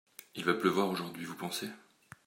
[0.33, 1.69] Il va pleuvoir aujourd'hui, vous pensez?